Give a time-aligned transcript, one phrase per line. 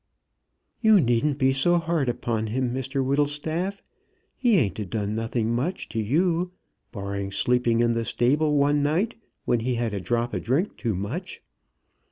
[0.81, 3.83] "You needn't be so hard upon him, Mr Whittlestaff.
[4.35, 6.53] He ain't a done nothing much to you,
[6.91, 9.13] barring sleeping in the stable one night
[9.45, 11.43] when he had had a drop o' drink too much."